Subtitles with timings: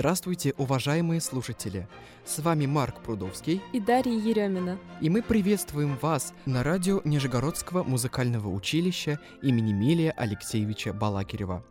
[0.00, 1.86] Здравствуйте, уважаемые слушатели!
[2.24, 4.78] С вами Марк Прудовский и Дарья Еремина.
[5.02, 11.62] И мы приветствуем вас на радио Нижегородского музыкального училища имени Милия Алексеевича Балакирева.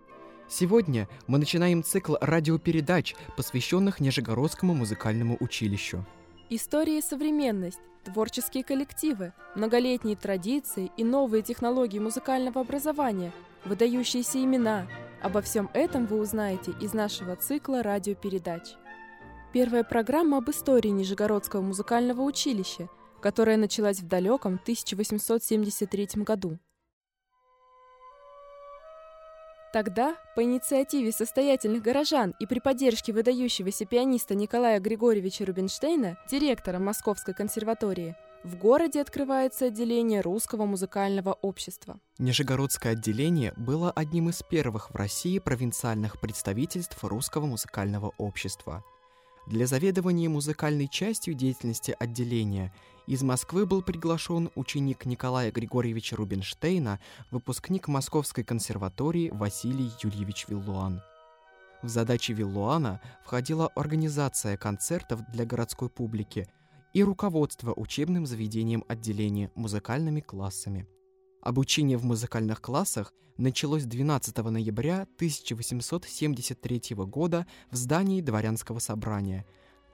[0.47, 6.05] Сегодня мы начинаем цикл радиопередач, посвященных Нижегородскому музыкальному училищу.
[6.51, 13.31] История и современность, творческие коллективы, многолетние традиции и новые технологии музыкального образования,
[13.65, 14.85] выдающиеся имена–
[15.21, 18.75] Обо всем этом вы узнаете из нашего цикла радиопередач.
[19.51, 22.87] Первая программа об истории Нижегородского музыкального училища,
[23.21, 26.57] которая началась в далеком 1873 году.
[29.73, 37.33] Тогда, по инициативе состоятельных горожан и при поддержке выдающегося пианиста Николая Григорьевича Рубинштейна, директора Московской
[37.33, 41.99] консерватории, в городе открывается отделение Русского музыкального общества.
[42.17, 48.83] Нижегородское отделение было одним из первых в России провинциальных представительств Русского музыкального общества.
[49.47, 52.73] Для заведования музыкальной частью деятельности отделения
[53.07, 56.99] из Москвы был приглашен ученик Николая Григорьевича Рубинштейна,
[57.31, 61.01] выпускник Московской консерватории Василий Юрьевич Виллуан.
[61.81, 66.47] В задачи Виллуана входила организация концертов для городской публики–
[66.93, 70.87] и руководство учебным заведением отделения музыкальными классами.
[71.41, 79.45] Обучение в музыкальных классах началось 12 ноября 1873 года в здании Дворянского собрания.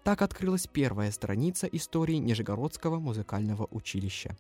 [0.04, 4.38] Так открылась первая страница истории Нижегородского музыкального училища.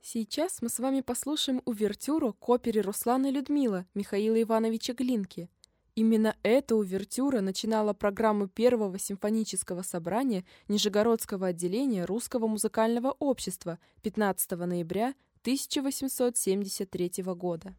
[0.00, 5.48] Сейчас мы с вами послушаем увертюру к опере Руслана Людмила Михаила Ивановича Глинки–
[5.96, 15.14] Именно эта увертюра начинала программу Первого симфонического собрания Нижегородского отделения Русского музыкального общества 15 ноября
[15.42, 17.76] 1873 года.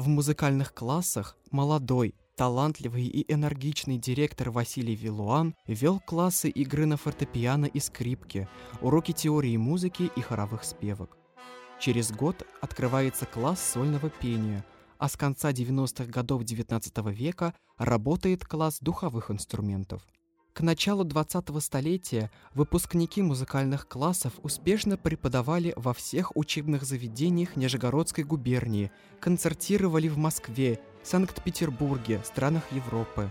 [0.00, 7.66] В музыкальных классах молодой, талантливый и энергичный директор Василий Вилуан вел классы игры на фортепиано
[7.66, 8.48] и скрипке,
[8.80, 11.18] уроки теории музыки и хоровых спевок.
[11.80, 14.64] Через год открывается класс сольного пения,
[14.96, 20.02] а с конца 90-х годов XIX века работает класс духовых инструментов–
[20.52, 28.90] к началу 20-го столетия выпускники музыкальных классов успешно преподавали во всех учебных заведениях Нижегородской губернии,
[29.20, 33.30] концертировали в Москве, Санкт-Петербурге, странах Европы.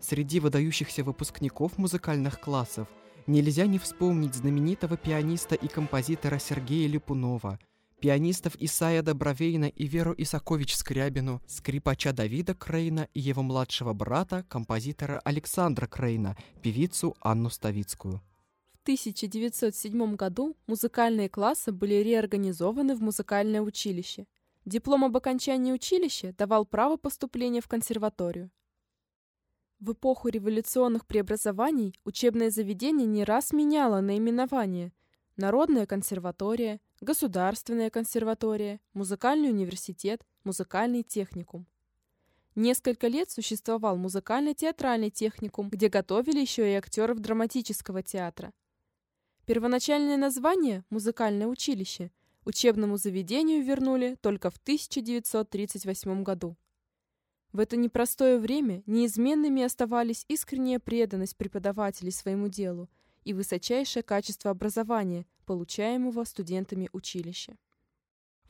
[0.00, 2.86] Среди выдающихся выпускников музыкальных классов
[3.26, 7.58] нельзя не вспомнить знаменитого пианиста и композитора Сергея Липунова–
[8.00, 15.20] пианистов Исая Добровейна и Веру Исакович Скрябину, скрипача Давида Крейна и его младшего брата, композитора
[15.24, 18.20] Александра Крейна, певицу Анну Ставицкую.
[18.74, 24.26] В 1907 году музыкальные классы были реорганизованы в музыкальное училище.
[24.64, 28.50] Диплом об окончании училища давал право поступления в консерваторию.
[29.80, 34.92] В эпоху революционных преобразований учебное заведение не раз меняло наименование–
[35.38, 41.66] Народная консерватория, Государственная консерватория, Музыкальный университет, Музыкальный техникум.
[42.54, 48.50] Несколько лет существовал музыкально-театральный техникум, где готовили еще и актеров драматического театра.
[49.44, 52.10] Первоначальное название «Музыкальное училище»
[52.46, 56.56] учебному заведению вернули только в 1938 году.
[57.52, 62.88] В это непростое время неизменными оставались искренняя преданность преподавателей своему делу
[63.24, 67.56] и высочайшее качество образования, получаемого студентами училища.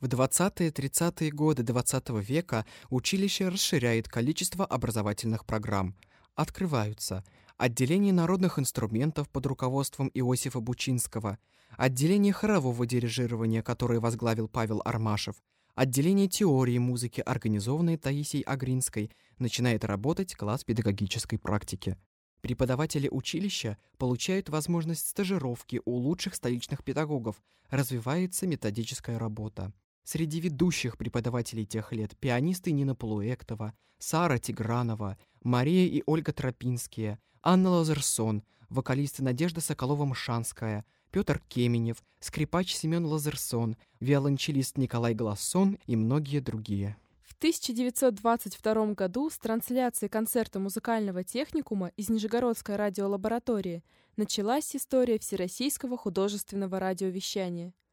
[0.01, 5.95] В 20-30-е годы XX -го века училище расширяет количество образовательных программ.
[6.35, 7.23] Открываются
[7.57, 11.39] отделение народных инструментов под руководством Иосифа Бучинского,
[11.77, 15.35] отделение хорового дирижирования, которое возглавил Павел Армашев,
[15.73, 21.97] отделение теории музыки, организованное Таисией Агринской, начинает работать класс педагогической практики.
[22.41, 29.73] Преподаватели училища получают возможность стажировки у лучших столичных педагогов, развивается методическая работа.
[30.03, 37.69] Среди ведущих преподавателей тех лет пианисты Нина Полуэктова, Сара Тигранова, Мария и Ольга Тропинские, Анна
[37.71, 46.97] Лазерсон, вокалисты Надежда Соколова-Мшанская, Петр Кеменев, скрипач Семен Лазерсон, виолончелист Николай Глассон и многие другие.
[47.37, 53.83] В 1922 году с трансляции концерта музыкального техникума из Нижегородской радиолаборатории
[54.15, 57.73] началась история Всероссийского художественного радиовещания–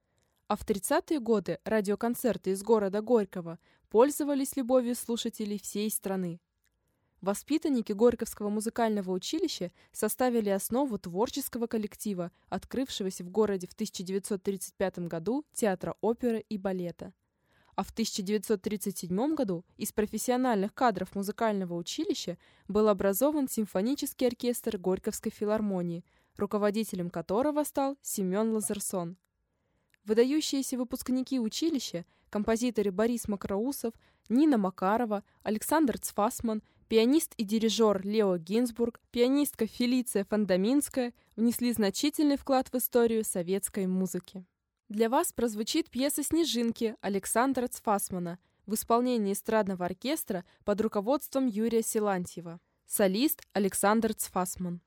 [0.46, 3.58] а в 30-е годы радиоконцерты из города Горького
[3.88, 6.40] пользовались любовью слушателей всей страны.
[7.20, 15.97] Воспитанники Горьковского музыкального училища составили основу творческого коллектива, открывшегося в городе в 1935 году театра
[16.02, 17.14] оперы и балета.
[17.76, 22.38] А в 1937 году из профессиональных кадров музыкального училища
[22.69, 26.05] был образован симфонический оркестр Горьковской филармонии,
[26.37, 29.17] руководителем которого стал Семен Лазерсон.
[30.05, 33.94] Выдающиеся выпускники училища, композиторы Борис Макроусов,
[34.29, 42.69] Нина Макарова, Александр Цфасман, пианист и дирижер Лео Гинзбург, пианистка Фелиция Фандаминская внесли значительный вклад
[42.69, 44.44] в историю советской музыки.
[44.91, 52.61] Для вас прозвучит пьеса «Снежинки» Александра Цфасмана в исполнении эстрадного оркестра под руководством Юрия Силантьева.
[52.87, 54.83] Солист Александр Цфасман.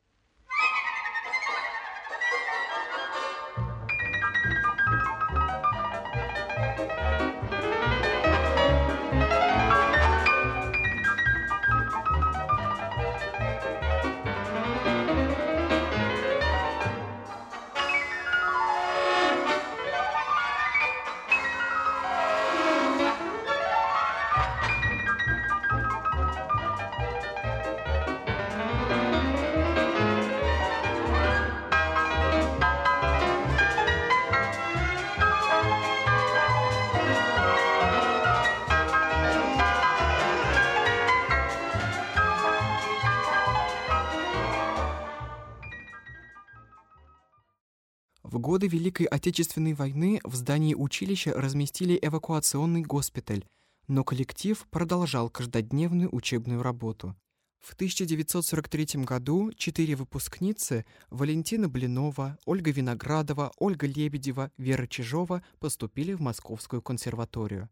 [48.37, 53.43] В годы Великой Отечественной войны в здании училища разместили эвакуационный госпиталь,
[53.87, 57.15] но коллектив продолжал каждодневную учебную работу.
[57.59, 66.21] В 1943 году четыре выпускницы Валентина Блинова, Ольга Виноградова, Ольга Лебедева, Вера Чижова поступили в
[66.21, 67.71] Московскую консерваторию.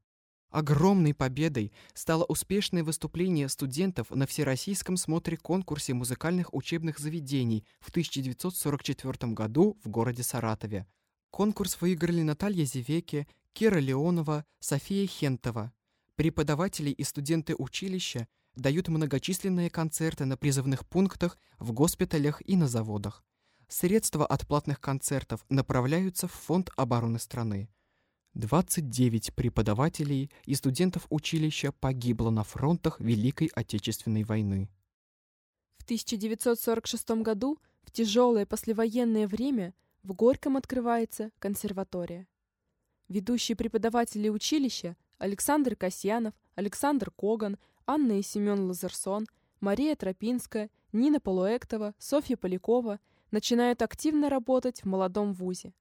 [0.56, 9.78] Огромной победой стало успешное выступление студентов на Всероссийском смотре-конкурсе музыкальных учебных заведений в 1944 году
[9.84, 10.88] в городе Саратове.
[11.30, 15.74] Конкурс выиграли Наталья Зевеки, Кира Леонова, София Хентова.
[16.16, 23.26] Преподаватели и студенты училища дают многочисленные концерты на призывных пунктах, в госпиталях и на заводах.
[23.68, 27.68] Средства от платных концертов направляются в Фонд обороны страны.
[28.36, 34.70] 29 преподавателей и студентов училища погибло на фронтах Великой Отечественной войны.
[35.78, 39.74] В 1946 году, в тяжелое послевоенное время,
[40.04, 42.28] в Горьком открывается консерватория.
[43.08, 49.28] Ведущие преподаватели училища Александр Касьянов, Александр Коган, Анна и Семен Лазерсон,
[49.62, 53.00] Мария Тропинская, Нина Полуэктова, Софья Полякова
[53.32, 55.74] начинают активно работать в молодом вузе.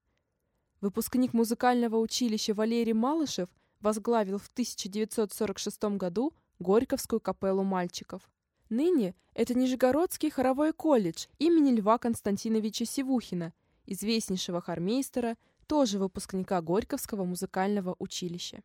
[0.85, 3.49] Выпускник музыкального училища Валерий Малышев
[3.81, 8.21] возглавил в 1946 году Горьковскую капеллу мальчиков.
[8.69, 13.55] Ныне это Нижегородский хоровой колледж имени Льва Константиновича Сивухина,
[13.87, 18.63] известнейшего хормейстера, тоже выпускника Горьковского музыкального училища.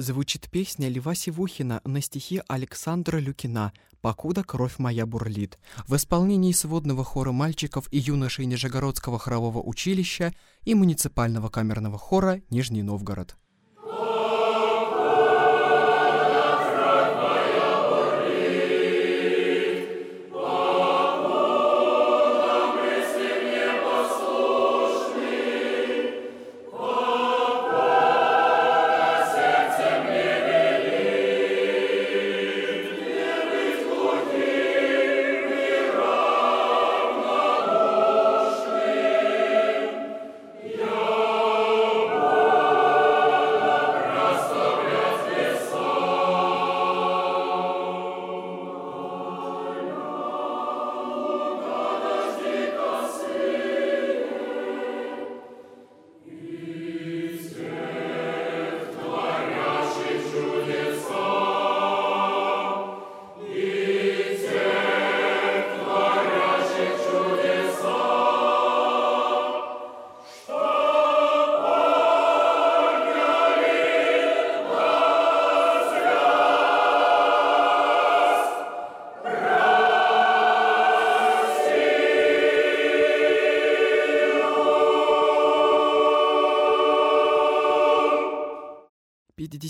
[0.00, 7.04] Звучит песня Льва Сивухина на стихи Александра Люкина «Покуда кровь моя бурлит» в исполнении сводного
[7.04, 10.32] хора мальчиков и юношей Нижегородского хорового училища
[10.64, 13.36] и муниципального камерного хора Нижний Новгород.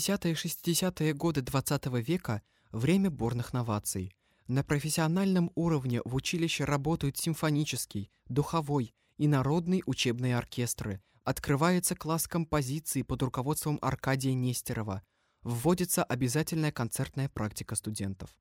[0.01, 2.41] 50-е и 60-е годы 20 века–
[2.71, 4.15] время бурных новаций.
[4.47, 11.01] На профессиональном уровне в училище работают симфонический, духовой и народный учебные оркестры.
[11.23, 15.03] Открывается класс композиции под руководством Аркадия Нестерова.
[15.43, 18.31] Вводится обязательная концертная практика студентов.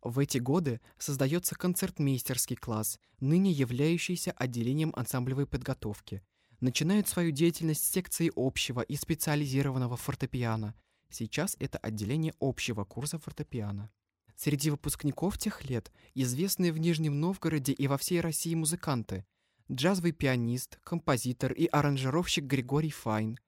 [0.00, 6.22] В эти годы создается концертмейстерский класс, ныне являющийся отделением ансамблевой подготовки.
[6.60, 10.76] Начинают свою деятельность секции общего и специализированного фортепиано.
[11.10, 13.90] Сейчас это отделение общего курса фортепиано.
[14.36, 19.24] Среди выпускников тех лет известные в Нижнем Новгороде и во всей России музыканты.
[19.70, 23.38] Джазовый пианист, композитор и аранжировщик Григорий Файн,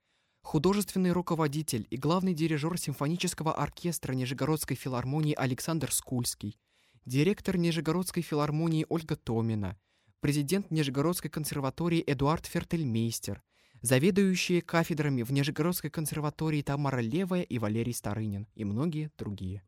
[0.43, 6.59] художественный руководитель и главный дирижер симфонического оркестра Нижегородской филармонии Александр Скульский,
[7.05, 9.79] директор Нижегородской филармонии Ольга Томина,
[10.21, 13.43] президент Нижегородской консерватории Эдуард Фертельмейстер,
[13.83, 19.63] заведующие кафедрами в Нижегородской консерватории Тамара Левая и Валерий Старынин и многие другие.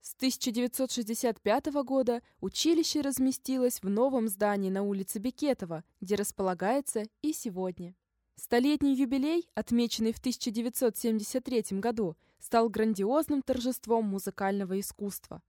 [0.00, 7.94] С 1965 года училище разместилось в новом здании на улице Бекетова, где располагается и сегодня.
[8.36, 15.40] Столетний юбилей, отмеченный в 1973 году, стал грандиозным торжеством музыкального искусства.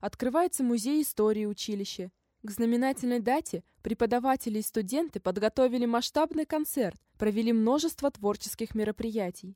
[0.00, 2.10] Открывается музей истории училища.
[2.48, 9.54] К знаменательной дате преподаватели и студенты подготовили масштабный концерт, провели множество творческих мероприятий.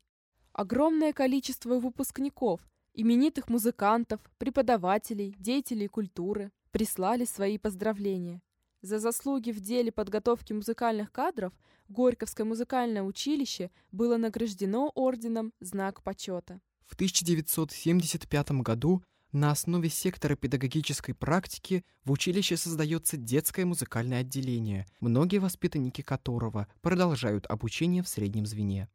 [0.53, 2.61] Огромное количество выпускников,
[2.93, 8.43] именитых музыкантов, преподавателей, деятелей культуры прислали свои поздравления.
[8.83, 11.55] За заслуги в деле подготовки музыкальных кадров
[11.89, 16.61] Горьковское музыкальное училище было награждено орденом «Знак почета».
[16.85, 25.39] В 1975 году на основе сектора педагогической практики в училище создается детское музыкальное отделение, многие
[25.39, 28.89] воспитанники которого продолжают обучение в среднем звене.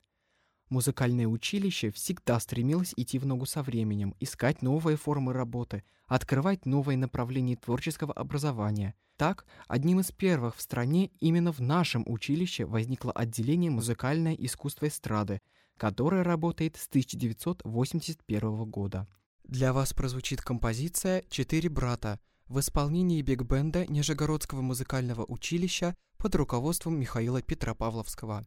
[0.69, 6.97] Музыкальное училище всегда стремилось идти в ногу со временем, искать новые формы работы, открывать новые
[6.97, 8.93] направления творческого образования.
[9.15, 15.41] Так, одним из первых в стране именно в нашем училище возникло отделение «Музыкальное искусство эстрады»,
[15.77, 19.07] которое работает с 1981 года.
[19.47, 27.41] Для вас прозвучит композиция «Четыре брата» в исполнении биг-бенда Нижегородского музыкального училища под руководством Михаила
[27.41, 28.45] Петропавловского.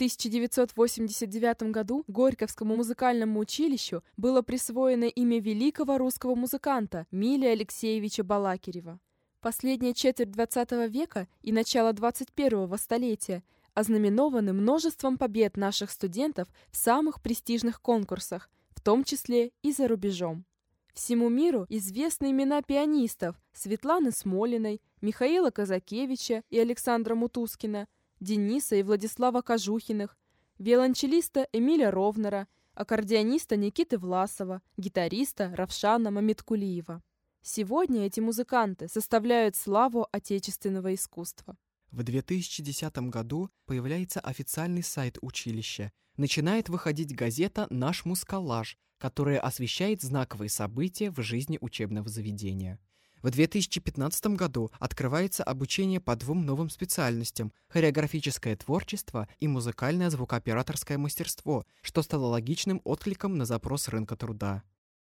[0.00, 8.98] 1989 году Горьковскому музыкальному училищу было присвоено имя великого русского музыканта Милия Алексеевича Балакирева.
[9.42, 13.42] Последняя четверть XX века и начало 21-го столетия
[13.74, 20.46] ознаменованы множеством побед наших студентов в самых престижных конкурсах, в том числе и за рубежом.
[20.94, 27.86] Всему миру известны имена пианистов Светланы Смолиной, Михаила Казакевича и Александра Мутускина,
[28.20, 30.16] Дениса и Владислава Кожухиных,
[30.58, 37.02] виолончелиста Эмиля Ровнера, аккордеониста Никиты Власова, гитариста Равшана Мамиткулиева.
[37.42, 41.56] Сегодня эти музыканты составляют славу отечественного искусства.
[41.90, 45.90] В 2010 году появляется официальный сайт училища.
[46.18, 52.78] Начинает выходить газета «Наш мускалаж», которая освещает знаковые события в жизни учебного заведения.
[53.22, 61.66] В 2015 году открывается обучение по двум новым специальностям– хореографическое творчество и музыкальное звукооператорское мастерство,
[61.82, 64.62] что стало логичным откликом на запрос рынка труда.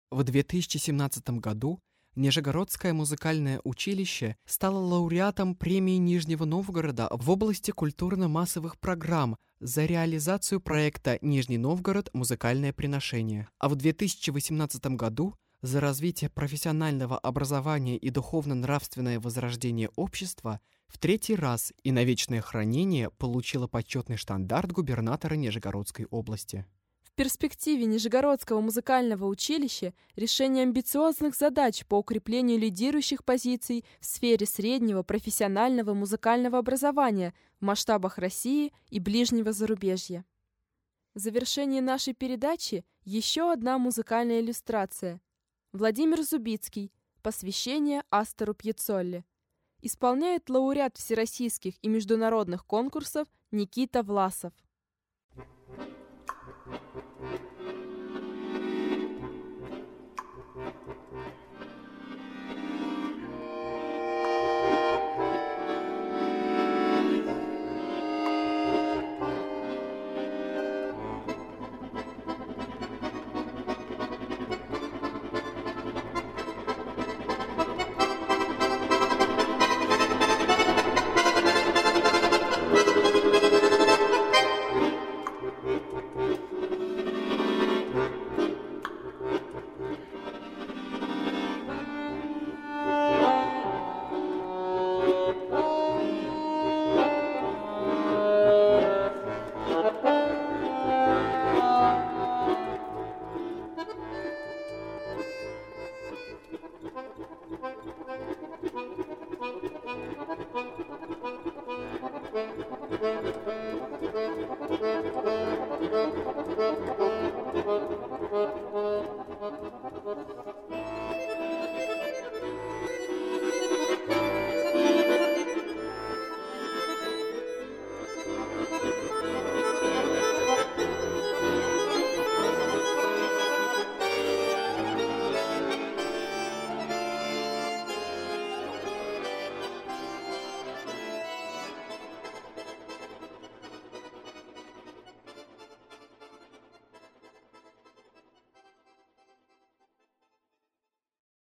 [0.09, 1.79] В 2017 году
[2.15, 11.19] Нижегородское музыкальное училище стало лауреатом премии Нижнего Новгорода в области культурно-массовых программ за реализацию проекта
[11.21, 12.09] «Нижний Новгород.
[12.13, 13.47] Музыкальное приношение».
[13.59, 21.73] А в 2018 году за развитие профессионального образования и духовно-нравственное возрождение общества в третий раз
[21.83, 26.65] и на вечное хранение получила почетный штандарт губернатора Нижегородской области.
[27.03, 35.03] В перспективе Нижегородского музыкального училища решение амбициозных задач по укреплению лидирующих позиций в сфере среднего
[35.03, 40.23] профессионального музыкального образования в масштабах России и ближнего зарубежья.
[41.13, 45.19] В завершении нашей передачи еще одна музыкальная иллюстрация.
[45.71, 46.91] Владимир Зубицкий.
[47.21, 49.23] Посвящение Астору Пьецолли.
[49.83, 54.51] Исполняет лауреат всероссийских и международных конкурсов Никита Власов.
[55.35, 57.08] Thank you.